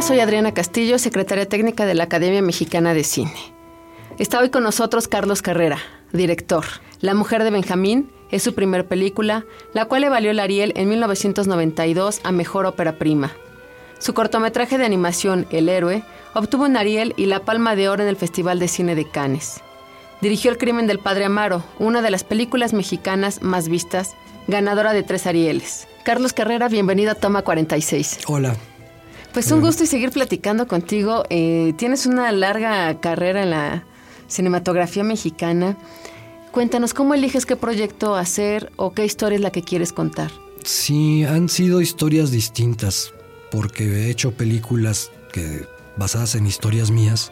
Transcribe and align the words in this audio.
Soy 0.00 0.18
Adriana 0.20 0.54
Castillo, 0.54 0.98
secretaria 0.98 1.46
técnica 1.46 1.84
de 1.84 1.94
la 1.94 2.04
Academia 2.04 2.40
Mexicana 2.40 2.94
de 2.94 3.04
Cine. 3.04 3.34
Está 4.18 4.40
hoy 4.40 4.48
con 4.48 4.62
nosotros 4.62 5.08
Carlos 5.08 5.42
Carrera, 5.42 5.78
director. 6.12 6.64
La 7.00 7.14
mujer 7.14 7.44
de 7.44 7.50
Benjamín 7.50 8.10
es 8.30 8.42
su 8.42 8.54
primer 8.54 8.86
película, 8.86 9.44
la 9.74 9.84
cual 9.84 10.00
le 10.00 10.08
valió 10.08 10.30
el 10.30 10.40
Ariel 10.40 10.72
en 10.74 10.88
1992 10.88 12.20
a 12.24 12.32
Mejor 12.32 12.64
Ópera 12.64 12.98
Prima. 12.98 13.32
Su 13.98 14.14
cortometraje 14.14 14.78
de 14.78 14.86
animación 14.86 15.46
El 15.50 15.68
Héroe 15.68 16.02
obtuvo 16.34 16.64
un 16.64 16.78
Ariel 16.78 17.12
y 17.18 17.26
la 17.26 17.40
Palma 17.40 17.76
de 17.76 17.90
Oro 17.90 18.02
en 18.02 18.08
el 18.08 18.16
Festival 18.16 18.58
de 18.58 18.68
Cine 18.68 18.94
de 18.94 19.08
Cannes. 19.08 19.60
Dirigió 20.22 20.50
El 20.50 20.58
crimen 20.58 20.86
del 20.86 20.98
padre 20.98 21.26
Amaro, 21.26 21.62
una 21.78 22.00
de 22.00 22.10
las 22.10 22.24
películas 22.24 22.72
mexicanas 22.72 23.42
más 23.42 23.68
vistas, 23.68 24.16
ganadora 24.48 24.94
de 24.94 25.02
tres 25.02 25.26
Arieles. 25.26 25.86
Carlos 26.04 26.32
Carrera, 26.32 26.68
bienvenido 26.68 27.12
a 27.12 27.14
Toma 27.14 27.42
46. 27.42 28.20
Hola, 28.26 28.56
pues 29.32 29.50
un 29.50 29.60
gusto 29.60 29.84
y 29.84 29.86
seguir 29.86 30.10
platicando 30.10 30.66
contigo. 30.66 31.24
Eh, 31.30 31.72
tienes 31.76 32.06
una 32.06 32.30
larga 32.32 33.00
carrera 33.00 33.42
en 33.42 33.50
la 33.50 33.84
cinematografía 34.28 35.04
mexicana. 35.04 35.76
Cuéntanos, 36.52 36.94
¿cómo 36.94 37.14
eliges 37.14 37.46
qué 37.46 37.56
proyecto 37.56 38.16
hacer 38.16 38.72
o 38.76 38.92
qué 38.92 39.04
historia 39.04 39.36
es 39.36 39.42
la 39.42 39.50
que 39.50 39.62
quieres 39.62 39.92
contar? 39.92 40.30
Sí, 40.64 41.24
han 41.24 41.48
sido 41.48 41.80
historias 41.80 42.30
distintas, 42.30 43.14
porque 43.50 43.84
he 43.84 44.10
hecho 44.10 44.32
películas 44.32 45.10
que 45.32 45.64
basadas 45.96 46.34
en 46.34 46.46
historias 46.46 46.90
mías 46.90 47.30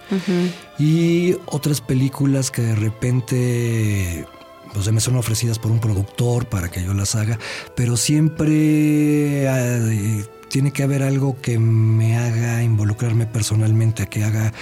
y 0.78 1.36
otras 1.46 1.80
películas 1.80 2.50
que 2.50 2.62
de 2.62 2.74
repente 2.74 4.26
pues, 4.74 4.92
me 4.92 5.00
son 5.00 5.16
ofrecidas 5.16 5.58
por 5.58 5.70
un 5.70 5.80
productor 5.80 6.46
para 6.46 6.70
que 6.70 6.84
yo 6.84 6.92
las 6.92 7.14
haga, 7.14 7.38
pero 7.74 7.96
siempre 7.96 9.44
eh, 9.44 10.24
tiene 10.48 10.72
que 10.72 10.82
haber 10.82 11.02
algo 11.02 11.40
que 11.40 11.58
me 11.58 12.16
haga 12.16 12.62
involucrarme 12.62 13.26
personalmente, 13.26 14.06
que 14.06 14.24
haga 14.24 14.52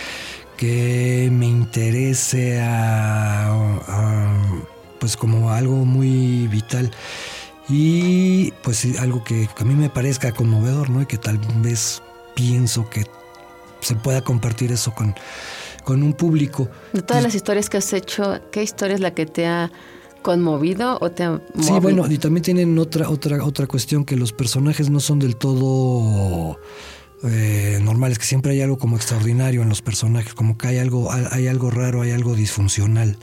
que 0.56 1.28
me 1.32 1.46
interese 1.46 2.60
a, 2.62 3.52
pues 4.98 5.16
como 5.16 5.50
algo 5.50 5.84
muy 5.84 6.48
vital 6.48 6.90
y 7.68 8.52
pues 8.62 8.86
algo 8.98 9.22
que 9.22 9.48
a 9.58 9.64
mí 9.64 9.74
me 9.74 9.90
parezca 9.90 10.32
conmovedor, 10.32 10.88
¿no? 10.88 11.02
Y 11.02 11.06
que 11.06 11.18
tal 11.18 11.38
vez 11.56 12.02
pienso 12.34 12.88
que 12.88 13.04
se 13.80 13.94
pueda 13.96 14.22
compartir 14.22 14.72
eso 14.72 14.94
con, 14.94 15.14
con 15.84 16.02
un 16.02 16.14
público. 16.14 16.68
De 16.92 17.02
todas 17.02 17.22
las 17.22 17.34
historias 17.34 17.68
que 17.68 17.76
has 17.76 17.92
hecho, 17.92 18.40
¿qué 18.50 18.62
historia 18.62 18.94
es 18.94 19.00
la 19.00 19.12
que 19.12 19.26
te 19.26 19.46
ha 19.46 19.70
conmovido 20.26 20.98
o 21.00 21.12
te 21.12 21.22
ha 21.22 21.40
Sí, 21.60 21.72
bueno, 21.80 22.04
y 22.10 22.18
también 22.18 22.42
tienen 22.42 22.76
otra, 22.80 23.08
otra, 23.08 23.44
otra 23.44 23.68
cuestión 23.68 24.04
que 24.04 24.16
los 24.16 24.32
personajes 24.32 24.90
no 24.90 24.98
son 24.98 25.20
del 25.20 25.36
todo 25.36 26.58
eh, 27.22 27.78
normales, 27.80 28.18
que 28.18 28.24
siempre 28.24 28.50
hay 28.50 28.60
algo 28.60 28.76
como 28.76 28.96
extraordinario 28.96 29.62
en 29.62 29.68
los 29.68 29.82
personajes, 29.82 30.34
como 30.34 30.58
que 30.58 30.66
hay 30.66 30.78
algo, 30.78 31.12
hay 31.12 31.46
algo 31.46 31.70
raro, 31.70 32.02
hay 32.02 32.10
algo 32.10 32.34
disfuncional. 32.34 33.16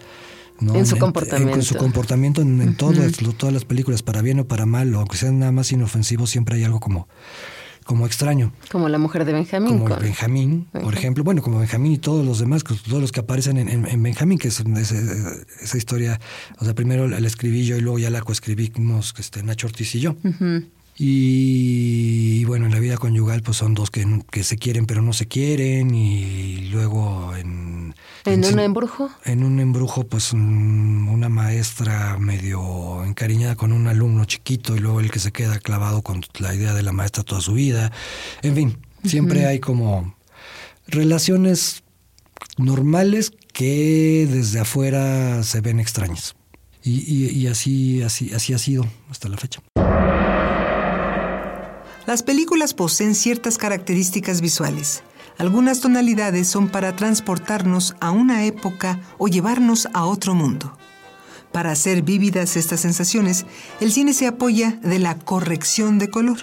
¿no? 0.61 0.75
En 0.75 0.85
su 0.85 0.97
comportamiento. 0.97 1.55
En, 1.55 1.63
su 1.63 1.75
comportamiento 1.75 2.41
en, 2.41 2.77
todas, 2.77 3.17
todas 3.37 3.53
las 3.53 3.65
películas, 3.65 4.01
para 4.01 4.21
bien 4.21 4.39
o 4.39 4.45
para 4.45 4.65
mal, 4.65 4.95
o 4.95 4.99
aunque 4.99 5.17
sean 5.17 5.39
nada 5.39 5.51
más 5.51 5.73
inofensivos, 5.73 6.29
siempre 6.29 6.55
hay 6.55 6.63
algo 6.63 6.79
como 6.79 7.09
como 7.83 8.05
extraño. 8.05 8.53
Como 8.71 8.89
la 8.89 8.97
mujer 8.97 9.25
de 9.25 9.33
Benjamín. 9.33 9.79
Como 9.79 9.95
Benjamín, 9.97 10.67
por 10.71 10.93
ejemplo. 10.93 11.23
Bueno, 11.23 11.41
como 11.41 11.59
Benjamín 11.59 11.93
y 11.93 11.97
todos 11.97 12.25
los 12.25 12.39
demás, 12.39 12.63
todos 12.63 13.01
los 13.01 13.11
que 13.11 13.19
aparecen 13.19 13.57
en, 13.57 14.03
Benjamín, 14.03 14.37
que 14.37 14.49
es, 14.49 14.63
esa 15.61 15.77
historia. 15.77 16.19
O 16.59 16.65
sea, 16.65 16.73
primero 16.73 17.07
la, 17.07 17.19
escribí 17.19 17.65
yo 17.65 17.77
y 17.77 17.81
luego 17.81 17.99
ya 17.99 18.09
la 18.09 18.21
coescribimos 18.21 19.13
este, 19.17 19.43
Nacho 19.43 19.67
Ortiz 19.67 19.95
y 19.95 19.99
yo. 19.99 20.15
Y, 20.95 22.45
bueno, 22.45 22.67
en 22.67 22.71
la 22.71 22.79
vida 22.79 22.97
conyugal 22.97 23.41
pues 23.41 23.57
son 23.57 23.73
dos 23.73 23.89
que, 23.89 24.05
que, 24.29 24.43
se 24.43 24.57
quieren 24.57 24.85
pero 24.85 25.01
no 25.01 25.11
se 25.13 25.27
quieren 25.27 25.95
y 25.95 26.69
luego 26.69 27.35
en... 27.35 27.72
¿En, 28.25 28.45
un 28.45 28.59
embrujo? 28.59 29.09
En 29.25 29.43
un 29.43 29.59
embrujo 29.59 30.05
pues 30.05 30.33
una 30.33 31.29
maestra 31.29 32.17
medio 32.17 33.03
encariñada 33.03 33.55
con 33.55 33.71
un 33.73 33.87
alumno 33.87 34.25
chiquito 34.25 34.75
y 34.75 34.79
luego 34.79 34.99
el 34.99 35.11
que 35.11 35.19
se 35.19 35.31
queda 35.31 35.59
clavado 35.59 36.01
con 36.01 36.21
la 36.39 36.55
idea 36.55 36.73
de 36.73 36.83
la 36.83 36.93
maestra 36.93 37.23
toda 37.23 37.41
su 37.41 37.53
vida. 37.53 37.91
En 38.41 38.55
fin, 38.55 38.77
siempre 39.03 39.45
hay 39.45 39.59
como 39.59 40.15
relaciones 40.87 41.83
normales 42.57 43.31
que 43.51 44.27
desde 44.29 44.59
afuera 44.59 45.43
se 45.43 45.61
ven 45.61 45.79
extrañas. 45.79 46.35
Y, 46.85 47.29
y 47.29 47.47
así, 47.47 48.01
así, 48.03 48.33
así 48.33 48.53
ha 48.53 48.57
sido 48.57 48.85
hasta 49.09 49.29
la 49.29 49.37
fecha. 49.37 49.61
Las 52.05 52.21
películas 52.21 52.73
poseen 52.73 53.15
ciertas 53.15 53.57
características 53.57 54.41
visuales. 54.41 55.03
Algunas 55.37 55.79
tonalidades 55.79 56.49
son 56.49 56.67
para 56.67 56.97
transportarnos 56.97 57.95
a 58.01 58.11
una 58.11 58.43
época 58.43 58.99
o 59.17 59.29
llevarnos 59.29 59.87
a 59.93 60.05
otro 60.05 60.35
mundo. 60.35 60.77
Para 61.53 61.71
hacer 61.71 62.01
vívidas 62.01 62.57
estas 62.57 62.81
sensaciones, 62.81 63.45
el 63.79 63.93
cine 63.93 64.13
se 64.13 64.27
apoya 64.27 64.71
de 64.83 64.99
la 64.99 65.17
corrección 65.17 65.97
de 65.97 66.09
color. 66.09 66.39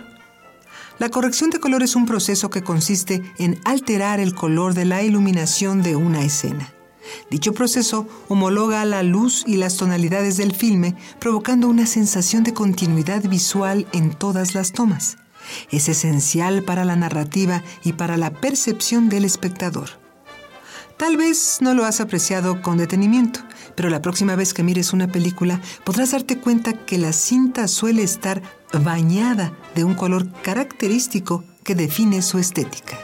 La 0.99 1.11
corrección 1.11 1.51
de 1.51 1.61
color 1.61 1.83
es 1.83 1.95
un 1.95 2.07
proceso 2.07 2.49
que 2.49 2.63
consiste 2.63 3.23
en 3.37 3.61
alterar 3.65 4.19
el 4.19 4.35
color 4.35 4.73
de 4.73 4.87
la 4.87 5.03
iluminación 5.03 5.83
de 5.83 5.95
una 5.95 6.25
escena. 6.25 6.73
Dicho 7.31 7.53
proceso 7.53 8.09
homologa 8.29 8.83
la 8.87 9.03
luz 9.03 9.45
y 9.47 9.57
las 9.57 9.77
tonalidades 9.77 10.39
del 10.39 10.53
filme, 10.53 10.97
provocando 11.19 11.69
una 11.69 11.85
sensación 11.85 12.45
de 12.45 12.55
continuidad 12.55 13.29
visual 13.29 13.87
en 13.93 14.15
todas 14.15 14.55
las 14.55 14.73
tomas 14.73 15.20
es 15.71 15.89
esencial 15.89 16.63
para 16.63 16.85
la 16.85 16.97
narrativa 16.97 17.63
y 17.85 17.93
para 17.95 18.17
la 18.17 18.31
percepción 18.31 19.09
del 19.09 19.25
espectador. 19.25 19.91
Tal 20.97 21.17
vez 21.17 21.59
no 21.61 21.73
lo 21.73 21.87
has 21.87 22.01
apreciado 22.01 22.61
con 22.61 22.77
detenimiento, 22.77 23.41
pero 23.75 23.89
la 23.89 24.03
próxima 24.03 24.37
vez 24.37 24.53
que 24.53 24.63
mires 24.63 24.93
una 24.93 25.09
película 25.09 25.61
podrás 25.85 26.11
darte 26.11 26.39
cuenta 26.39 26.75
que 26.75 26.99
la 26.99 27.15
cinta 27.15 27.69
suele 27.69 28.03
estar 28.03 28.43
bañada 28.73 29.53
de 29.75 29.85
un 29.85 29.95
color 29.95 30.31
característico 30.43 31.45
que 31.65 31.75
define 31.75 32.21
su 32.21 32.39
estética. 32.39 32.99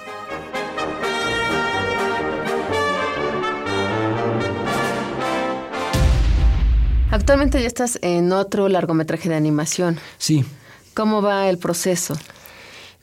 Actualmente 7.11 7.63
ya 7.63 7.67
estás 7.67 7.99
en 8.03 8.31
otro 8.31 8.69
largometraje 8.69 9.31
de 9.31 9.37
animación. 9.37 9.99
Sí. 10.19 10.45
¿Cómo 10.93 11.23
va 11.23 11.49
el 11.49 11.57
proceso? 11.57 12.15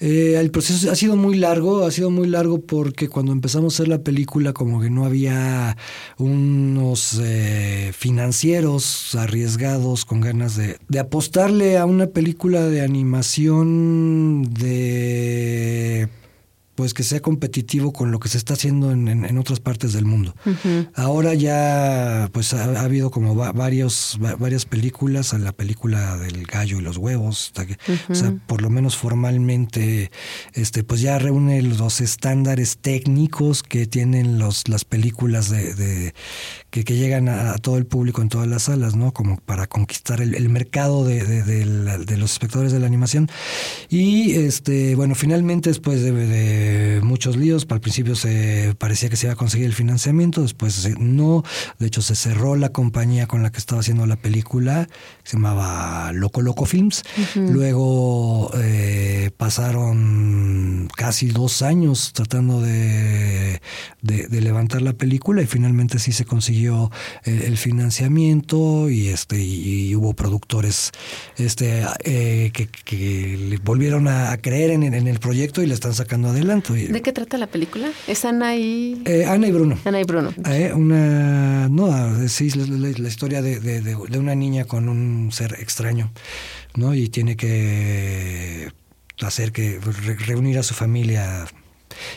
Eh, 0.05 0.37
el 0.37 0.51
proceso 0.51 0.91
ha 0.91 0.95
sido 0.95 1.15
muy 1.15 1.37
largo, 1.37 1.85
ha 1.85 1.91
sido 1.91 2.11
muy 2.11 2.27
largo 2.27 2.59
porque 2.59 3.07
cuando 3.07 3.31
empezamos 3.31 3.73
a 3.73 3.75
hacer 3.77 3.87
la 3.87 4.03
película 4.03 4.51
como 4.51 4.81
que 4.81 4.89
no 4.89 5.05
había 5.05 5.77
unos 6.17 7.21
eh, 7.23 7.93
financieros 7.97 9.15
arriesgados 9.15 10.03
con 10.03 10.19
ganas 10.19 10.57
de, 10.57 10.77
de, 10.89 10.99
apostarle 10.99 11.77
a 11.77 11.85
una 11.85 12.07
película 12.07 12.67
de 12.67 12.81
animación 12.81 14.43
de 14.53 16.09
pues 16.75 16.93
que 16.93 17.03
sea 17.03 17.19
competitivo 17.21 17.93
con 17.93 18.11
lo 18.11 18.19
que 18.19 18.29
se 18.29 18.37
está 18.37 18.53
haciendo 18.53 18.91
en, 18.91 19.07
en, 19.07 19.37
otras 19.37 19.59
partes 19.59 19.93
del 19.93 20.05
mundo. 20.05 20.33
Ahora 20.95 21.33
ya 21.33 22.29
pues 22.31 22.53
ha, 22.53 22.81
habido 22.81 23.11
como 23.11 23.35
varios 23.35 24.17
varias 24.39 24.65
películas, 24.65 25.33
la 25.33 25.51
película 25.51 26.17
del 26.17 26.45
gallo 26.45 26.79
y 26.79 26.81
los 26.81 26.97
huevos, 26.97 27.53
o 28.09 28.15
sea, 28.15 28.33
por 28.47 28.61
lo 28.61 28.69
menos 28.69 28.97
formalmente 28.97 30.11
este 30.53 30.83
pues 30.83 31.01
ya 31.01 31.19
reúne 31.19 31.61
los 31.61 32.01
estándares 32.01 32.77
técnicos 32.77 33.61
que 33.61 33.85
tienen 33.85 34.39
los 34.39 34.67
las 34.67 34.83
películas 34.85 35.49
de, 35.49 36.13
que, 36.69 36.83
llegan 36.83 37.29
a, 37.29 37.55
todo 37.57 37.77
el 37.77 37.85
público 37.85 38.21
en 38.21 38.29
todas 38.29 38.47
las 38.47 38.63
salas, 38.63 38.95
¿no? 38.95 39.13
Como 39.13 39.37
para 39.37 39.67
conquistar 39.67 40.21
el, 40.21 40.49
mercado 40.49 41.05
de, 41.05 41.23
de, 41.23 42.17
los 42.17 42.31
espectadores 42.31 42.71
de 42.71 42.79
la 42.79 42.87
animación. 42.87 43.29
Y 43.89 44.33
este 44.33 44.95
bueno, 44.95 45.15
finalmente 45.15 45.69
después 45.69 46.01
de 46.01 46.62
muchos 47.03 47.37
líos. 47.37 47.65
Al 47.69 47.81
principio 47.81 48.15
se 48.15 48.75
parecía 48.77 49.09
que 49.09 49.15
se 49.15 49.27
iba 49.27 49.33
a 49.33 49.37
conseguir 49.37 49.67
el 49.67 49.73
financiamiento, 49.73 50.41
después 50.41 50.97
no. 50.99 51.43
De 51.79 51.87
hecho, 51.87 52.01
se 52.01 52.15
cerró 52.15 52.55
la 52.55 52.69
compañía 52.69 53.27
con 53.27 53.43
la 53.43 53.51
que 53.51 53.57
estaba 53.57 53.81
haciendo 53.81 54.05
la 54.05 54.15
película, 54.15 54.87
se 55.23 55.37
llamaba 55.37 56.11
Loco 56.13 56.41
Loco 56.41 56.65
Films. 56.65 57.03
Luego 57.35 58.51
eh, 58.55 59.31
pasaron 59.37 60.89
casi 60.95 61.27
dos 61.27 61.61
años 61.61 62.13
tratando 62.13 62.61
de, 62.61 63.61
de, 64.01 64.41
levantar 64.41 64.81
la 64.81 64.93
película 64.93 65.41
y 65.41 65.45
finalmente 65.45 65.99
sí 65.99 66.11
se 66.11 66.25
consiguió 66.25 66.91
el, 67.23 67.57
financiamiento 67.57 68.89
y 68.89 69.07
este 69.07 69.41
y, 69.41 69.95
hubo 69.95 70.13
productores 70.13 70.91
este 71.37 71.85
eh, 72.03 72.51
que, 72.51 73.59
volvieron 73.63 74.07
a, 74.07 74.35
creer 74.37 74.71
en, 74.71 74.83
en, 74.83 75.07
el 75.07 75.19
proyecto 75.19 75.61
y 75.61 75.67
le 75.67 75.73
están 75.73 75.93
sacando 75.93 76.29
adelante. 76.29 76.52
¿De 76.61 77.01
qué 77.01 77.11
trata 77.13 77.37
la 77.37 77.47
película? 77.47 77.91
¿Es 78.07 78.25
Ana 78.25 78.55
y...? 78.55 79.01
Eh, 79.05 79.25
Ana 79.25 79.47
y 79.47 79.51
Bruno. 79.51 79.77
Ana 79.85 79.99
y 79.99 80.03
Bruno. 80.03 80.33
Eh, 80.49 80.71
una... 80.73 81.67
No, 81.69 82.27
sí, 82.27 82.49
la, 82.51 82.89
la 82.97 83.07
historia 83.07 83.41
de, 83.41 83.59
de, 83.59 84.17
una 84.19 84.35
niña 84.35 84.65
con 84.65 84.89
un 84.89 85.31
ser 85.31 85.57
extraño, 85.59 86.11
¿no? 86.75 86.93
Y 86.93 87.09
tiene 87.09 87.35
que 87.35 88.71
hacer 89.21 89.51
que 89.51 89.79
reunir 90.27 90.59
a 90.59 90.63
su 90.63 90.73
familia 90.73 91.45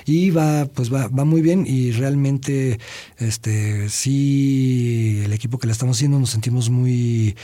y 0.05 0.31
va, 0.31 0.67
pues 0.67 0.93
va, 0.93 1.09
va 1.09 1.25
muy 1.25 1.43
bien 1.43 1.65
y 1.67 1.93
realmente 1.93 2.79
este 3.19 3.89
sí 3.89 5.23
el 5.25 5.33
equipo 5.33 5.59
que 5.59 5.67
la 5.67 5.73
estamos 5.73 5.97
haciendo 5.97 6.19
nos 6.19 6.31
sentimos 6.31 6.71
muy 6.71 7.37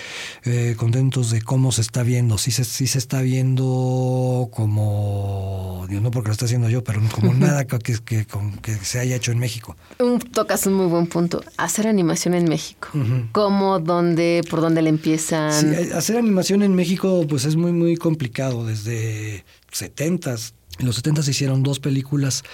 eh, 0.45 0.75
contentos 0.77 1.31
de 1.31 1.43
cómo 1.43 1.73
se 1.73 1.81
está 1.83 2.03
viendo. 2.03 2.39
Sí 2.39 2.51
se, 2.51 2.65
sí 2.65 2.87
se 2.87 2.99
está 2.99 3.23
viendo 3.23 4.49
como, 4.53 5.52
no 6.01 6.11
porque 6.11 6.29
lo 6.29 6.33
está 6.33 6.45
haciendo 6.45 6.69
yo, 6.69 6.83
pero 6.83 7.01
como 7.15 7.35
nada 7.35 7.67
que, 7.67 7.79
que, 7.79 8.27
que, 8.63 8.75
se 8.77 9.01
haya 9.01 9.17
hecho 9.17 9.33
en 9.33 9.39
México. 9.39 9.77
Un, 9.99 10.19
tocas 10.19 10.67
un 10.67 10.75
muy 10.75 10.87
buen 10.87 11.07
punto. 11.07 11.43
Hacer 11.57 11.87
animación 11.87 12.35
en 12.35 12.45
México. 12.45 12.89
¿Cómo, 13.33 13.81
dónde, 13.81 14.43
por 14.49 14.61
dónde 14.61 14.83
le 14.83 14.89
empiezan? 14.89 15.53
Sí, 15.53 15.93
hacer 15.93 16.17
animación 16.17 16.63
en 16.63 16.75
México 16.75 17.25
pues 17.29 17.45
es 17.45 17.57
muy, 17.57 17.73
muy 17.73 17.97
complicado. 17.97 18.67
Desde 18.67 19.45
70s, 19.73 20.53
en 20.79 20.87
los 20.87 20.97
70 20.97 21.23
se 21.23 21.31
hicieron 21.33 21.63
dos 21.63 21.81
películas 21.81 22.45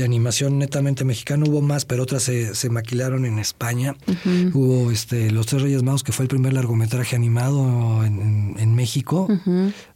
de 0.00 0.06
animación 0.06 0.58
netamente 0.58 1.04
mexicana, 1.04 1.44
hubo 1.46 1.60
más, 1.60 1.84
pero 1.84 2.02
otras 2.02 2.22
se, 2.22 2.54
se 2.54 2.70
maquilaron 2.70 3.24
en 3.24 3.38
España. 3.38 3.94
Hubo 4.52 4.90
este 4.90 5.30
Los 5.30 5.46
Tres 5.46 5.62
Reyes 5.62 5.82
Magos, 5.82 6.02
que 6.02 6.12
fue 6.12 6.24
el 6.24 6.28
primer 6.28 6.52
largometraje 6.52 7.16
animado 7.16 8.04
en, 8.04 8.54
en, 8.58 8.74
México. 8.74 9.28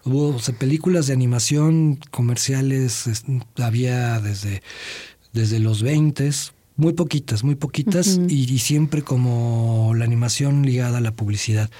Hubo 0.05 0.37
películas 0.59 1.06
de 1.06 1.15
animación 1.15 1.99
comerciales, 2.11 3.05
había 3.56 4.21
desde, 4.21 4.62
desde 5.33 5.59
los 5.59 5.83
20 5.83 6.31
muy 6.77 6.93
poquitas, 6.93 7.45
muy 7.45 7.55
poquitas, 7.55 8.21
y, 8.29 8.59
siempre 8.59 9.03
como 9.03 9.93
la 9.97 10.05
animación 10.05 10.67
ligada 10.67 10.99
a 10.99 11.01
la 11.01 11.12
publicidad. 11.12 11.71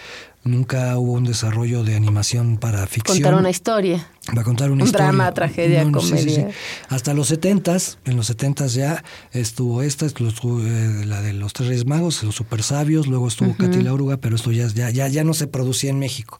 Nunca 0.44 0.99
hubo 0.99 1.12
un 1.12 1.25
desarrollo 1.25 1.85
de 1.85 1.96
animación 1.96 2.58
para 2.58 2.87
ficción. 2.87 3.17
Contar 3.17 3.35
una 3.35 3.49
historia. 3.49 4.06
Va 4.37 4.43
a 4.43 4.44
contar 4.44 4.70
una 4.70 4.82
un 4.82 4.88
historia. 4.88 5.06
drama, 5.06 5.32
tragedia, 5.32 5.91
comedia. 5.91 6.50
Hasta 6.91 7.14
los 7.14 7.29
setentas, 7.29 7.99
en 8.05 8.17
los 8.17 8.26
setentas 8.26 8.75
ya 8.75 9.02
estuvo 9.32 9.82
esta, 9.82 10.06
eh, 10.06 11.05
la 11.06 11.23
de 11.23 11.32
los 11.32 11.55
Tres 11.55 11.69
Reyes 11.69 11.87
Magos, 11.87 12.23
los 12.23 12.35
Super 12.35 12.62
Sabios, 12.62 13.06
luego 13.06 13.29
estuvo 13.29 13.50
uh 13.50 13.56
Katy 13.56 13.82
Lauruga, 13.82 14.19
pero 14.19 14.37
esto 14.37 14.52
ya, 14.52 14.67
ya, 14.69 14.91
ya, 14.91 15.08
ya 15.08 15.25
no 15.25 15.32
se 15.32 15.46
producía 15.46 15.91
en 15.91 15.99
México. 15.99 16.38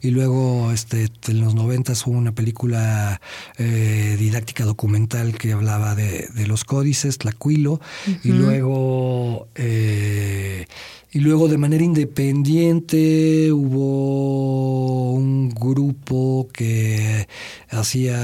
Y 0.00 0.10
luego 0.10 0.72
este, 0.72 1.10
en 1.28 1.40
los 1.40 1.54
noventas 1.54 2.06
hubo 2.06 2.16
una 2.16 2.32
película 2.32 3.20
eh, 3.58 4.16
didáctica 4.18 4.64
documental 4.64 5.36
que 5.36 5.52
hablaba 5.52 5.94
de, 5.94 6.28
de 6.34 6.46
los 6.46 6.64
códices, 6.64 7.18
Tlacuilo, 7.18 7.80
y 8.24 8.30
luego... 8.30 9.48
Eh, 9.56 10.66
y 11.12 11.20
luego 11.20 11.46
de 11.46 11.58
manera 11.58 11.84
independiente 11.84 13.52
hubo 13.52 15.12
un 15.12 15.50
grupo 15.50 16.48
que 16.52 17.28
hacía 17.68 18.18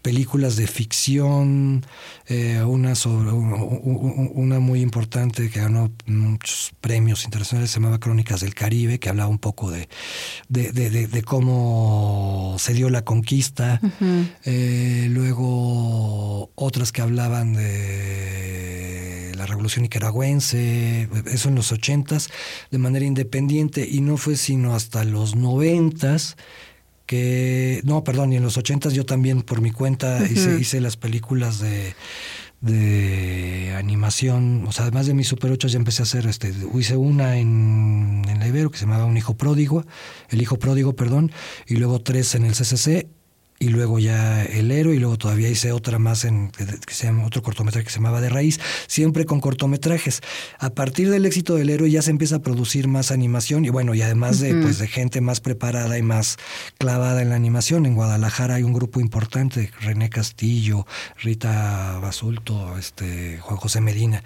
películas 0.00 0.56
de 0.56 0.66
ficción, 0.68 1.84
eh, 2.28 2.62
una 2.62 2.94
sobre 2.94 3.32
una 3.32 4.60
muy 4.60 4.80
importante 4.80 5.50
que 5.50 5.58
ganó 5.58 5.90
muchos 6.06 6.72
premios 6.80 7.24
internacionales, 7.24 7.72
se 7.72 7.80
llamaba 7.80 7.98
Crónicas 7.98 8.40
del 8.40 8.54
Caribe, 8.54 9.00
que 9.00 9.08
hablaba 9.08 9.28
un 9.28 9.40
poco 9.40 9.70
de, 9.70 9.88
de, 10.48 11.22
cómo 11.24 12.54
se 12.60 12.72
dio 12.72 12.88
la 12.88 13.04
conquista. 13.04 13.80
Eh, 14.44 15.08
luego 15.10 16.52
otras 16.54 16.92
que 16.92 17.02
hablaban 17.02 17.54
de 17.54 18.85
la 19.46 19.52
revolución 19.52 19.82
nicaragüense, 19.82 21.08
eso 21.26 21.48
en 21.48 21.54
los 21.54 21.72
ochentas, 21.72 22.28
de 22.70 22.78
manera 22.78 23.04
independiente, 23.04 23.86
y 23.88 24.00
no 24.00 24.16
fue 24.16 24.36
sino 24.36 24.74
hasta 24.74 25.04
los 25.04 25.36
noventas 25.36 26.36
que, 27.06 27.80
no, 27.84 28.02
perdón, 28.02 28.32
y 28.32 28.36
en 28.36 28.42
los 28.42 28.56
ochentas 28.56 28.92
yo 28.92 29.06
también 29.06 29.42
por 29.42 29.60
mi 29.60 29.70
cuenta 29.70 30.26
hice, 30.28 30.58
hice 30.58 30.80
las 30.80 30.96
películas 30.96 31.60
de, 31.60 31.94
de 32.60 33.74
animación, 33.76 34.64
o 34.66 34.72
sea, 34.72 34.84
además 34.86 35.06
de 35.06 35.14
mis 35.14 35.28
Super 35.28 35.52
8 35.52 35.68
ya 35.68 35.78
empecé 35.78 36.02
a 36.02 36.04
hacer, 36.04 36.26
este, 36.26 36.52
hice 36.74 36.96
una 36.96 37.38
en, 37.38 38.22
en 38.28 38.40
la 38.40 38.48
Ibero 38.48 38.70
que 38.70 38.78
se 38.78 38.86
llamaba 38.86 39.04
Un 39.04 39.16
Hijo 39.16 39.36
Pródigo, 39.36 39.86
El 40.28 40.42
Hijo 40.42 40.58
Pródigo, 40.58 40.96
perdón, 40.96 41.30
y 41.68 41.76
luego 41.76 42.00
tres 42.00 42.34
en 42.34 42.44
el 42.44 42.52
CCC 42.52 43.15
y 43.58 43.68
luego 43.68 43.98
ya 43.98 44.44
El 44.44 44.70
Héroe 44.70 44.96
y 44.96 44.98
luego 44.98 45.16
todavía 45.16 45.48
hice 45.48 45.72
otra 45.72 45.98
más 45.98 46.24
en 46.24 46.50
que 46.50 46.94
se 46.94 47.06
llama, 47.06 47.24
otro 47.24 47.42
cortometraje 47.42 47.84
que 47.84 47.90
se 47.90 47.96
llamaba 47.96 48.20
De 48.20 48.28
Raíz, 48.28 48.60
siempre 48.86 49.24
con 49.24 49.40
cortometrajes. 49.40 50.20
A 50.58 50.70
partir 50.70 51.10
del 51.10 51.26
éxito 51.26 51.54
del 51.54 51.70
Héroe 51.70 51.90
ya 51.90 52.02
se 52.02 52.10
empieza 52.10 52.36
a 52.36 52.38
producir 52.40 52.88
más 52.88 53.10
animación 53.10 53.64
y 53.64 53.70
bueno, 53.70 53.94
y 53.94 54.02
además 54.02 54.40
de 54.40 54.54
pues 54.54 54.78
de 54.78 54.88
gente 54.88 55.20
más 55.20 55.40
preparada 55.40 55.98
y 55.98 56.02
más 56.02 56.36
clavada 56.78 57.22
en 57.22 57.30
la 57.30 57.36
animación, 57.36 57.86
en 57.86 57.94
Guadalajara 57.94 58.56
hay 58.56 58.62
un 58.62 58.72
grupo 58.72 59.00
importante, 59.00 59.70
René 59.80 60.10
Castillo, 60.10 60.86
Rita 61.22 61.98
Basulto, 62.00 62.76
este 62.78 63.38
Juan 63.38 63.56
José 63.56 63.80
Medina. 63.80 64.22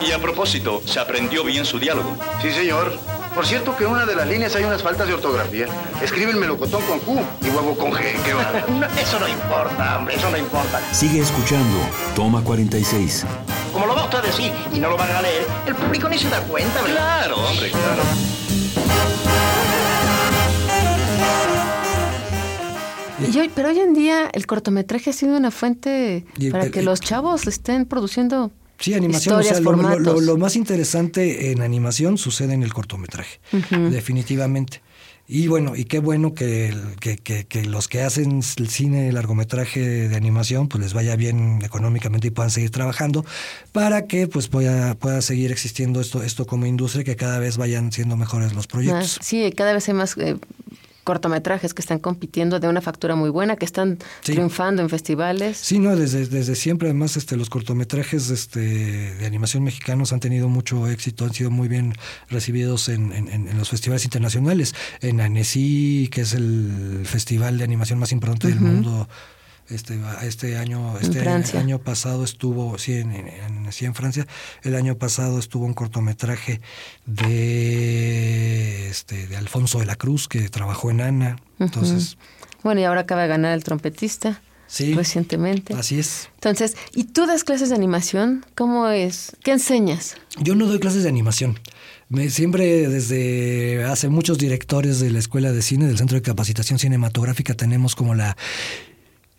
Y 0.00 0.12
a 0.12 0.18
propósito, 0.18 0.82
¿se 0.86 0.98
aprendió 0.98 1.44
bien 1.44 1.64
su 1.64 1.78
diálogo? 1.78 2.16
Sí, 2.40 2.50
señor. 2.50 3.19
Por 3.34 3.46
cierto 3.46 3.76
que 3.76 3.84
en 3.84 3.90
una 3.90 4.06
de 4.06 4.16
las 4.16 4.26
líneas 4.26 4.54
hay 4.56 4.64
unas 4.64 4.82
faltas 4.82 5.06
de 5.06 5.14
ortografía. 5.14 5.66
Escribe 6.02 6.32
el 6.32 6.36
melocotón 6.36 6.82
con 6.82 6.98
Q 7.00 7.20
y 7.42 7.50
huevo 7.50 7.76
con 7.76 7.92
G. 7.92 8.00
¿Qué 8.24 8.32
va? 8.32 8.88
eso 9.00 9.20
no 9.20 9.28
importa, 9.28 9.98
hombre, 9.98 10.16
eso 10.16 10.30
no 10.30 10.36
importa. 10.36 10.80
Sigue 10.92 11.20
escuchando. 11.20 11.78
Toma 12.14 12.42
46. 12.42 13.24
Como 13.72 13.86
lo 13.86 13.94
va 13.94 14.04
usted 14.04 14.18
a 14.18 14.22
decir 14.22 14.52
y 14.72 14.80
no 14.80 14.90
lo 14.90 14.96
van 14.96 15.10
a 15.12 15.22
leer, 15.22 15.46
el 15.66 15.74
público 15.74 16.08
ni 16.08 16.18
se 16.18 16.28
da 16.28 16.40
cuenta, 16.42 16.82
¿verdad? 16.82 16.96
Claro, 16.96 17.36
hombre, 17.36 17.70
claro. 17.70 18.02
pero 23.54 23.68
hoy 23.68 23.78
en 23.78 23.94
día 23.94 24.28
el 24.32 24.46
cortometraje 24.46 25.10
ha 25.10 25.12
sido 25.12 25.36
una 25.36 25.50
fuente 25.50 26.24
para 26.50 26.70
que 26.70 26.82
los 26.82 27.00
chavos 27.00 27.46
estén 27.46 27.86
produciendo 27.86 28.50
Sí, 28.80 28.94
animación. 28.94 29.38
o 29.38 29.42
sea, 29.42 29.60
lo, 29.60 30.36
más 30.38 30.56
interesante 30.56 31.52
en 31.52 31.62
animación 31.62 32.18
sucede 32.18 32.54
en 32.54 32.62
el 32.62 32.72
cortometraje, 32.72 33.40
definitivamente. 33.90 34.80
Y 35.32 35.46
bueno, 35.46 35.76
y 35.76 35.84
qué 35.84 36.00
bueno 36.00 36.34
que, 36.34 36.74
que, 36.98 37.64
los 37.64 37.86
que 37.86 38.02
hacen 38.02 38.40
el 38.56 38.68
cine, 38.68 39.10
el 39.10 39.14
largometraje 39.14 40.08
de 40.08 40.16
animación, 40.16 40.66
pues 40.66 40.82
les 40.82 40.92
vaya 40.92 41.14
bien 41.14 41.60
económicamente 41.62 42.26
y 42.26 42.30
puedan 42.32 42.50
seguir 42.50 42.70
trabajando 42.72 43.24
para 43.70 44.08
que 44.08 44.26
pues 44.26 44.48
pueda, 44.48 44.96
pueda 44.96 45.22
seguir 45.22 45.52
existiendo 45.52 46.00
esto, 46.00 46.24
esto 46.24 46.48
como 46.48 46.66
industria, 46.66 47.04
que 47.04 47.14
cada 47.14 47.38
vez 47.38 47.58
vayan 47.58 47.92
siendo 47.92 48.16
mejores 48.16 48.54
los 48.54 48.66
proyectos. 48.66 49.20
sí, 49.22 49.52
cada 49.56 49.72
vez 49.72 49.86
hay 49.86 49.94
más 49.94 50.16
eh, 50.18 50.36
cortometrajes 51.04 51.74
que 51.74 51.80
están 51.82 51.98
compitiendo 51.98 52.60
de 52.60 52.68
una 52.68 52.80
factura 52.80 53.14
muy 53.16 53.30
buena, 53.30 53.56
que 53.56 53.64
están 53.64 53.98
Sí. 54.22 54.32
triunfando 54.32 54.82
en 54.82 54.88
festivales. 54.90 55.56
Sí, 55.56 55.78
no, 55.78 55.96
desde, 55.96 56.26
desde 56.26 56.54
siempre, 56.54 56.88
además, 56.88 57.16
este, 57.16 57.36
los 57.36 57.48
cortometrajes 57.50 58.30
este, 58.30 58.60
de 58.60 59.26
animación 59.26 59.62
mexicanos 59.64 60.12
han 60.12 60.20
tenido 60.20 60.48
mucho 60.48 60.88
éxito, 60.88 61.24
han 61.24 61.32
sido 61.32 61.50
muy 61.50 61.68
bien 61.68 61.94
recibidos 62.28 62.88
en, 62.88 63.12
en- 63.12 63.28
en- 63.28 63.48
en 63.48 63.58
los 63.58 63.70
festivales 63.70 64.04
internacionales. 64.04 64.74
En 65.00 65.20
Annecy, 65.20 66.08
que 66.12 66.20
es 66.22 66.34
el 66.34 67.02
festival 67.04 67.58
de 67.58 67.64
animación 67.64 67.98
más 67.98 68.12
importante 68.12 68.48
del 68.48 68.60
mundo, 68.60 69.08
este, 69.68 69.98
este 70.22 70.56
año, 70.56 70.98
este 70.98 71.20
Francia. 71.20 71.60
año 71.60 71.78
pasado 71.78 72.24
estuvo, 72.24 72.76
sí, 72.76 72.94
en, 72.94 73.12
en, 73.12 73.28
en 73.28 73.40
Annecy, 73.44 73.84
en 73.86 73.94
Francia, 73.94 74.26
el 74.64 74.74
año 74.74 74.96
pasado 74.96 75.38
estuvo 75.38 75.64
un 75.64 75.74
cortometraje 75.74 76.60
de, 77.06 78.79
este, 79.00 79.26
de 79.26 79.36
Alfonso 79.36 79.78
de 79.78 79.86
la 79.86 79.96
Cruz, 79.96 80.28
que 80.28 80.48
trabajó 80.50 80.90
en 80.90 81.00
Ana. 81.00 81.36
Entonces, 81.58 82.18
Bueno, 82.62 82.82
y 82.82 82.84
ahora 82.84 83.00
acaba 83.02 83.22
de 83.22 83.28
ganar 83.28 83.54
el 83.54 83.64
trompetista 83.64 84.42
sí, 84.66 84.92
recientemente. 84.92 85.72
así 85.72 85.98
es. 85.98 86.28
Entonces, 86.34 86.76
¿y 86.94 87.04
tú 87.04 87.26
das 87.26 87.42
clases 87.44 87.70
de 87.70 87.74
animación? 87.76 88.44
¿Cómo 88.54 88.86
es? 88.88 89.34
¿Qué 89.42 89.52
enseñas? 89.52 90.16
Yo 90.38 90.54
no 90.54 90.66
doy 90.66 90.78
clases 90.78 91.02
de 91.04 91.08
animación. 91.08 91.58
Me, 92.10 92.28
siempre 92.28 92.88
desde 92.88 93.84
hace 93.84 94.08
muchos 94.10 94.36
directores 94.36 95.00
de 95.00 95.10
la 95.10 95.18
Escuela 95.18 95.50
de 95.52 95.62
Cine, 95.62 95.86
del 95.86 95.96
Centro 95.96 96.16
de 96.16 96.22
Capacitación 96.22 96.78
Cinematográfica, 96.78 97.54
tenemos 97.54 97.94
como 97.96 98.14
la 98.14 98.36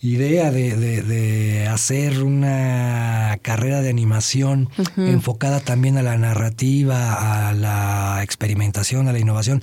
idea 0.03 0.49
de, 0.49 0.75
de- 0.75 1.03
de 1.03 1.67
hacer 1.67 2.23
una 2.23 3.37
carrera 3.43 3.81
de 3.81 3.89
animación 3.89 4.69
enfocada 4.97 5.59
también 5.59 5.97
a 5.97 6.01
la 6.01 6.17
narrativa, 6.17 7.49
a 7.49 7.53
la 7.53 8.21
experimentación, 8.23 9.07
a 9.07 9.13
la 9.13 9.19
innovación, 9.19 9.61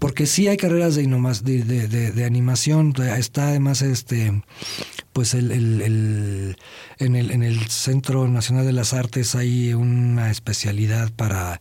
porque 0.00 0.26
sí 0.26 0.48
hay 0.48 0.56
carreras 0.56 0.96
de, 0.96 1.02
de, 1.44 1.62
de- 1.62 1.86
de- 1.88 2.10
de 2.10 2.24
animación, 2.24 2.94
está 3.16 3.48
además 3.48 3.82
este 3.82 4.42
pues 5.12 5.32
el, 5.34 5.50
el- 5.52 5.80
el- 5.82 6.56
en, 6.98 7.16
el, 7.16 7.30
en 7.30 7.42
el 7.42 7.68
Centro 7.68 8.26
Nacional 8.28 8.66
de 8.66 8.72
las 8.72 8.92
Artes 8.92 9.34
hay 9.34 9.72
una 9.72 10.30
especialidad 10.30 11.10
para 11.12 11.60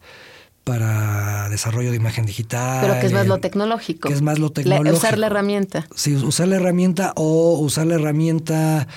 para 0.65 1.47
desarrollo 1.49 1.91
de 1.91 1.95
imagen 1.95 2.25
digital. 2.25 2.79
Pero 2.81 2.99
que 2.99 3.05
es 3.05 3.13
más 3.13 3.23
eh, 3.25 3.29
lo 3.29 3.37
tecnológico. 3.37 4.09
que 4.09 4.13
es 4.15 4.21
más 4.21 4.39
lo 4.39 4.47
La- 4.47 4.53
tecnológico. 4.53 4.97
usar 4.97 5.17
la 5.17 5.27
herramienta. 5.27 5.87
Sí, 5.95 6.15
usar 6.15 6.49
la 6.49 6.57
herramienta 6.57 7.13
o 7.15 7.57
usar 7.59 7.85
la 7.87 7.95
herramienta 7.95 8.87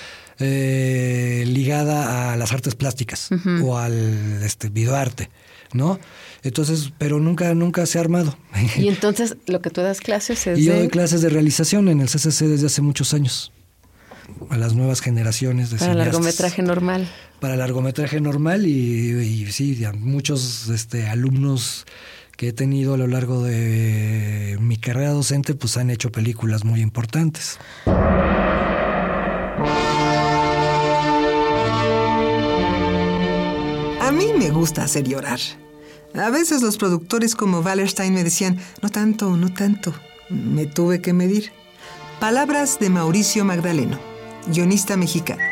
eh, 0.41 1.45
ligada 1.47 2.33
a 2.33 2.37
las 2.37 2.53
artes 2.53 2.75
plásticas 2.75 3.29
o 3.63 3.77
al 3.79 4.43
este, 4.43 4.69
videoarte, 4.71 5.31
¿no? 5.73 5.99
Entonces, 6.43 6.93
pero 6.99 7.19
nunca, 7.21 7.53
nunca 7.55 7.85
se 7.87 7.99
ha 7.99 8.01
armado. 8.01 8.37
Y 8.77 8.89
entonces 8.89 9.37
lo 9.47 9.61
que 9.61 9.71
tú 9.71 9.81
das 9.83 10.01
clases 10.01 10.47
es 10.47 10.59
Y 10.59 10.65
yo 10.67 10.73
de- 10.73 10.79
doy 10.81 10.89
clases 10.89 11.21
de 11.21 11.29
realización 11.29 11.89
en 11.89 12.01
el 12.01 12.09
CCC 12.09 12.47
desde 12.47 12.67
hace 12.67 12.81
muchos 12.81 13.13
años. 13.15 13.53
A 14.51 14.57
las 14.57 14.75
nuevas 14.75 15.01
generaciones 15.01 15.71
de 15.71 15.79
para 15.79 15.93
cineastas. 15.93 16.15
largometraje 16.15 16.63
normal. 16.63 17.09
Para 17.41 17.57
largometraje 17.57 18.21
normal 18.21 18.67
y, 18.67 19.11
y 19.11 19.53
sí, 19.53 19.81
muchos 19.99 20.69
este, 20.69 21.07
alumnos 21.07 21.87
que 22.37 22.49
he 22.49 22.53
tenido 22.53 22.95
a 22.95 22.97
lo 22.97 23.09
largo 23.09 23.43
de 23.43 24.57
mi 24.61 24.77
carrera 24.77 25.11
docente, 25.11 25.55
pues 25.55 25.77
han 25.77 25.91
hecho 25.91 26.13
películas 26.13 26.65
muy 26.65 26.81
importantes. 26.81 27.59
A 34.01 34.13
mí 34.13 34.27
me 34.39 34.51
gusta 34.51 34.85
hacer 34.85 35.05
llorar. 35.05 35.41
A 36.15 36.31
veces 36.31 36.63
los 36.63 36.79
productores 36.79 37.35
como 37.35 37.61
Wallerstein 37.61 38.15
me 38.15 38.25
decían, 38.25 38.59
no 38.83 38.89
tanto, 38.89 39.37
no 39.37 39.53
tanto. 39.53 39.93
Me 40.31 40.67
tuve 40.67 41.01
que 41.01 41.13
medir. 41.13 41.51
Palabras 42.21 42.79
de 42.81 42.89
Mauricio 42.89 43.45
Magdaleno, 43.45 43.99
guionista 44.53 44.97
mexicano. 44.97 45.43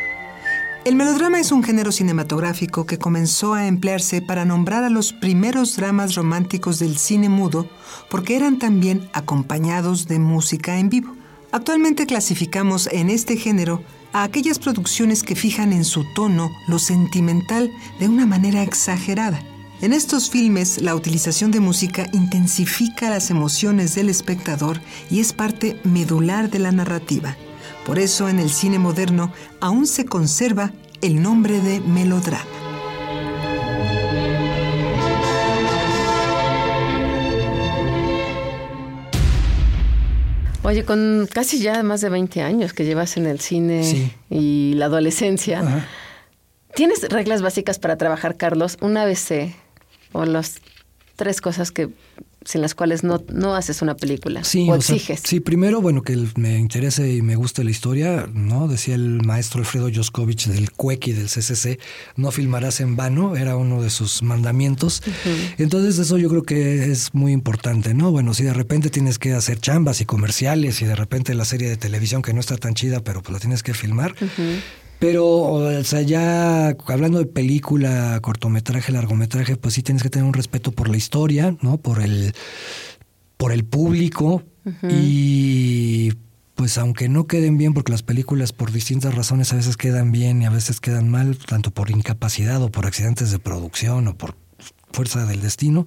El 0.85 0.95
melodrama 0.95 1.41
es 1.41 1.51
un 1.51 1.65
género 1.65 1.91
cinematográfico 1.91 2.87
que 2.87 2.99
comenzó 2.99 3.55
a 3.55 3.67
emplearse 3.67 4.23
para 4.23 4.45
nombrar 4.45 4.85
a 4.85 4.89
los 4.89 5.13
primeros 5.13 5.75
dramas 5.75 6.15
románticos 6.15 6.79
del 6.79 6.97
cine 6.97 7.29
mudo 7.29 7.69
porque 8.09 8.37
eran 8.37 8.61
también 8.61 9.09
acompañados 9.13 10.07
de 10.07 10.21
música 10.21 10.79
en 10.79 10.89
vivo. 10.89 11.17
Actualmente 11.51 12.07
clasificamos 12.07 12.89
en 12.93 13.11
este 13.11 13.37
género 13.37 13.83
a 14.13 14.23
aquellas 14.23 14.61
producciones 14.61 15.25
que 15.25 15.35
fijan 15.35 15.73
en 15.73 15.85
su 15.85 16.05
tono 16.15 16.51
lo 16.69 16.79
sentimental 16.79 17.73
de 17.99 18.09
una 18.09 18.25
manera 18.25 18.63
exagerada. 18.63 19.43
En 19.83 19.93
estos 19.93 20.31
filmes, 20.31 20.81
la 20.81 20.95
utilización 20.95 21.51
de 21.51 21.61
música 21.61 22.09
intensifica 22.13 23.11
las 23.11 23.31
emociones 23.31 23.95
del 23.95 24.09
espectador 24.09 24.81
y 25.11 25.21
es 25.21 25.33
parte 25.33 25.81
medular 25.83 26.49
de 26.49 26.61
la 26.61 26.73
narrativa. 26.73 27.37
Por 27.87 27.99
eso 27.99 28.29
en 28.29 28.39
el 28.41 28.51
cine 28.51 28.79
moderno 28.79 29.33
aún 29.61 29.87
se 29.87 30.05
conserva 30.07 30.73
el 31.03 31.23
nombre 31.23 31.61
de 31.61 31.81
melodrama. 31.81 32.45
Oye, 40.63 40.85
con 40.85 41.29
casi 41.33 41.61
ya 41.61 41.83
más 41.85 42.01
de 42.01 42.09
20 42.09 42.43
años 42.43 42.73
que 42.73 42.85
llevas 42.85 43.17
en 43.17 43.27
el 43.27 43.39
cine 43.41 43.85
Sí. 43.85 44.13
y 44.31 44.75
la 44.75 44.87
adolescencia, 44.87 45.61
Ajá. 45.61 45.87
¿tienes 46.75 47.09
reglas 47.09 47.41
básicas 47.41 47.79
para 47.79 47.97
trabajar, 47.97 48.37
Carlos? 48.37 48.77
Un 48.81 48.97
ABC 48.97 49.55
o 50.13 50.25
las 50.25 50.57
tres 51.15 51.41
cosas 51.41 51.71
que 51.71 51.89
sin 52.47 52.63
las 52.63 52.75
cuales 52.75 53.05
no, 53.05 53.23
no 53.33 53.55
haces 53.55 53.83
una 53.83 53.95
película 53.97 54.43
Sí, 54.45 54.67
o 54.71 54.75
o 54.75 54.81
sea, 54.81 54.97
exiges. 54.97 55.21
sí, 55.25 55.41
primero, 55.41 55.81
bueno, 55.83 56.03
que 56.03 56.17
me 56.37 56.59
interese 56.59 57.13
y 57.13 57.21
me 57.21 57.37
guste 57.37 57.63
la 57.65 57.71
historia, 57.71 58.29
¿no? 58.33 58.69
Decía 58.69 58.95
el 58.95 59.23
maestro 59.23 59.61
Alfredo 59.61 59.91
Joskovich 59.95 60.47
del 60.47 60.71
CUEC 60.73 61.09
y 61.09 61.13
del 61.13 61.27
CCC, 61.27 61.79
no 62.17 62.31
filmarás 62.31 62.81
en 62.81 62.97
vano, 62.97 63.37
era 63.37 63.57
uno 63.57 63.83
de 63.83 63.91
sus 63.91 64.23
mandamientos. 64.23 65.03
Entonces 65.59 65.99
eso 65.99 66.17
yo 66.19 66.29
creo 66.29 66.45
que 66.45 66.91
es 66.91 67.13
muy 67.15 67.33
importante, 67.33 67.93
¿no? 67.93 68.11
Bueno, 68.11 68.33
si 68.33 68.45
de 68.45 68.55
repente 68.55 68.89
tienes 68.91 69.19
que 69.19 69.33
hacer 69.35 69.59
chambas 69.59 70.01
y 70.01 70.05
comerciales 70.07 70.81
y 70.83 70.87
de 70.87 70.95
repente 70.95 71.35
la 71.35 71.45
serie 71.45 71.69
de 71.69 71.77
televisión 71.77 72.23
que 72.23 72.33
no 72.33 72.41
está 72.41 72.57
tan 72.57 72.75
chida, 72.75 73.01
pero 73.01 73.23
pues 73.23 73.33
la 73.33 73.41
tienes 73.41 73.63
que 73.63 73.75
filmar. 73.75 74.15
Pero, 74.99 75.27
o 75.27 75.85
sea, 75.85 76.03
ya 76.03 76.69
hablando 76.87 77.19
de 77.19 77.27
película, 77.27 78.19
cortometraje, 78.23 78.93
largometraje, 78.93 79.57
pues 79.57 79.75
sí 79.75 79.83
tienes 79.83 80.03
que 80.03 80.11
tener 80.11 80.27
un 80.27 80.33
respeto 80.33 80.73
por 80.73 80.89
la 80.89 80.97
historia, 80.97 81.55
¿no? 81.61 81.77
Por 81.77 82.01
el, 82.01 82.33
por 83.37 83.53
el 83.53 83.65
público. 83.65 84.43
Y 84.89 86.13
pues 86.57 86.77
aunque 86.79 87.09
no 87.09 87.27
queden 87.27 87.59
bien, 87.59 87.75
porque 87.75 87.93
las 87.93 88.03
películas 88.03 88.53
por 88.53 88.73
distintas 88.73 89.15
razones 89.15 89.53
a 89.53 89.57
veces 89.57 89.77
quedan 89.77 90.11
bien 90.11 90.43
y 90.43 90.47
a 90.47 90.51
veces 90.51 90.81
quedan 90.81 91.09
mal, 91.09 91.39
tanto 91.39 91.71
por 91.71 91.91
incapacidad 91.91 92.61
o 92.63 92.71
por 92.71 92.87
accidentes 92.87 93.31
de 93.31 93.39
producción 93.39 94.09
o 94.09 94.17
por 94.17 94.35
fuerza 94.91 95.27
del 95.27 95.43
destino, 95.43 95.87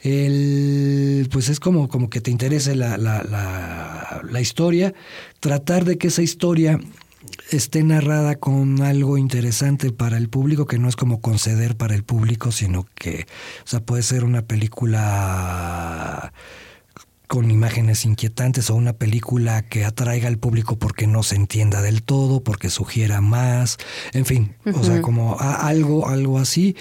el, 0.00 1.28
pues 1.30 1.48
es 1.48 1.60
como, 1.60 1.88
como 1.88 2.10
que 2.10 2.20
te 2.20 2.30
interese 2.30 2.74
la, 2.74 2.96
la, 2.96 3.22
la, 3.22 4.22
la 4.28 4.40
historia, 4.40 4.94
tratar 5.40 5.84
de 5.84 5.98
que 5.98 6.08
esa 6.08 6.22
historia 6.22 6.80
esté 7.50 7.82
narrada 7.82 8.36
con 8.36 8.82
algo 8.82 9.18
interesante 9.18 9.90
para 9.92 10.16
el 10.16 10.28
público, 10.28 10.66
que 10.66 10.78
no 10.78 10.88
es 10.88 10.96
como 10.96 11.20
conceder 11.20 11.76
para 11.76 11.94
el 11.94 12.04
público, 12.04 12.52
sino 12.52 12.86
que, 12.94 13.26
o 13.64 13.68
sea, 13.68 13.80
puede 13.80 14.02
ser 14.02 14.24
una 14.24 14.42
película 14.42 16.32
con 17.26 17.50
imágenes 17.50 18.04
inquietantes 18.04 18.70
o 18.70 18.74
una 18.74 18.92
película 18.92 19.62
que 19.62 19.84
atraiga 19.84 20.28
al 20.28 20.38
público 20.38 20.78
porque 20.78 21.06
no 21.06 21.22
se 21.22 21.36
entienda 21.36 21.82
del 21.82 22.02
todo, 22.02 22.44
porque 22.44 22.70
sugiera 22.70 23.20
más, 23.20 23.78
en 24.12 24.24
fin, 24.26 24.54
o 24.72 24.84
sea, 24.84 25.00
como 25.00 25.36
algo, 25.40 26.08
algo 26.08 26.38
así. 26.38 26.76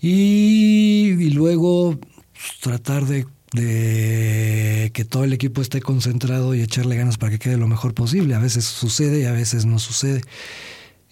Y, 0.00 1.14
y 1.18 1.30
luego 1.30 1.98
pues, 1.98 2.60
tratar 2.60 3.06
de, 3.06 3.26
de 3.52 4.33
que 4.94 5.04
todo 5.04 5.24
el 5.24 5.34
equipo 5.34 5.60
esté 5.60 5.82
concentrado 5.82 6.54
y 6.54 6.62
echarle 6.62 6.96
ganas 6.96 7.18
para 7.18 7.32
que 7.32 7.38
quede 7.38 7.58
lo 7.58 7.68
mejor 7.68 7.92
posible. 7.92 8.34
A 8.34 8.38
veces 8.38 8.64
sucede 8.64 9.20
y 9.20 9.24
a 9.24 9.32
veces 9.32 9.66
no 9.66 9.78
sucede. 9.78 10.22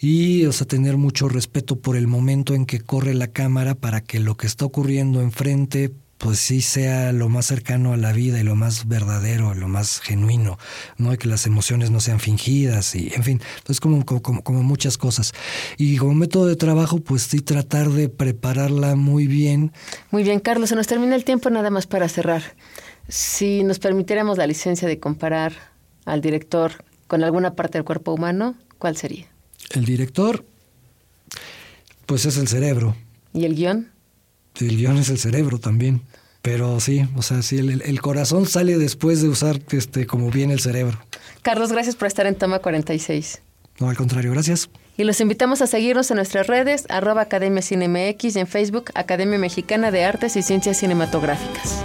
Y, 0.01 0.47
o 0.47 0.53
sea, 0.53 0.67
tener 0.67 0.97
mucho 0.97 1.29
respeto 1.29 1.77
por 1.77 1.97
el 1.97 2.07
momento 2.09 2.55
en 2.55 2.65
que 2.67 2.81
corre 2.81 3.15
la 3.15 3.29
cámara 3.29 3.75
para 3.75 4.01
que 4.01 4.19
lo 4.19 4.37
que 4.37 4.47
está 4.47 4.65
ocurriendo 4.65 5.21
enfrente 5.21 5.93
pues 6.19 6.39
sí 6.39 6.63
sea 6.63 7.13
lo 7.13 7.29
más 7.29 7.47
cercano 7.47 7.93
a 7.93 7.97
la 7.97 8.13
vida 8.13 8.39
y 8.39 8.45
lo 8.45 8.55
más 8.55 8.87
verdadero, 8.87 9.55
lo 9.55 9.67
más 9.67 9.99
genuino, 10.01 10.57
¿no? 10.97 11.13
Y 11.13 11.17
que 11.19 11.27
las 11.27 11.47
emociones 11.47 11.91
no 11.91 11.99
sean 11.99 12.21
fingidas 12.21 12.95
y, 12.95 13.13
en 13.13 13.25
fin, 13.25 13.41
entonces 13.57 13.81
como, 13.81 14.05
como, 14.07 14.23
como- 14.23 14.43
como 14.45 14.63
muchas 14.63 14.99
cosas. 14.99 15.33
Y 15.79 15.97
como 15.97 16.15
método 16.15 16.47
de 16.47 16.55
trabajo, 16.55 17.01
pues 17.01 17.23
sí 17.25 17.41
tratar 17.41 17.91
de 17.91 18.09
prepararla 18.09 18.95
muy 18.95 19.27
bien. 19.27 19.73
Muy 20.13 20.23
bien, 20.23 20.39
Carlos, 20.39 20.69
se 20.69 20.77
nos 20.77 20.87
termina 20.87 21.17
el 21.17 21.25
tiempo 21.25 21.51
nada 21.51 21.71
más 21.71 21.89
para 21.89 22.09
cerrar. 22.09 22.55
Si 23.13 23.63
nos 23.63 23.79
permitiéramos 23.79 24.39
la 24.39 24.47
licencia 24.47 24.89
de 24.89 24.99
comparar 24.99 25.53
al 26.07 26.23
director 26.23 26.83
con 27.09 27.23
alguna 27.23 27.53
parte 27.53 27.77
del 27.77 27.85
cuerpo 27.85 28.15
humano, 28.15 28.55
¿cuál 28.79 28.97
sería? 28.97 29.27
El 29.75 29.85
director, 29.85 30.47
pues 32.07 32.25
es 32.25 32.39
el 32.39 32.49
cerebro. 32.49 32.97
¿Y 33.35 33.45
el 33.45 33.55
guion? 33.55 33.91
El 34.59 34.79
guion 34.79 34.97
es 34.97 35.11
el 35.11 35.19
cerebro 35.19 35.59
también. 35.59 36.01
Pero 36.41 36.81
sí, 36.81 37.07
o 37.15 37.21
sea, 37.21 37.43
sí, 37.43 37.59
el, 37.59 37.83
el 37.83 38.01
corazón 38.01 38.47
sale 38.47 38.79
después 38.79 39.21
de 39.21 39.29
usar 39.29 39.61
este 39.73 40.07
como 40.07 40.31
bien 40.31 40.51
el 40.51 40.61
cerebro. 40.61 40.99
Carlos, 41.43 41.71
gracias 41.71 41.97
por 41.97 42.09
estar 42.09 42.27
en 42.27 42.35
Toma 42.35 42.61
46. 42.61 43.43
No, 43.79 43.91
al 43.91 43.97
contrario, 43.99 44.33
gracias. 44.33 44.71
Y 44.97 45.05
los 45.05 45.21
invitamos 45.21 45.61
a 45.61 45.67
seguirnos 45.67 46.11
en 46.11 46.17
nuestras 46.17 46.47
redes, 46.47 46.87
arroba 46.89 47.21
Academia 47.21 47.61
CineMX 47.61 48.37
y 48.37 48.39
en 48.39 48.47
Facebook, 48.47 48.87
Academia 48.95 49.39
Mexicana 49.39 49.91
de 49.91 50.03
Artes 50.03 50.35
y 50.37 50.43
Ciencias 50.43 50.79
Cinematográficas. 50.79 51.85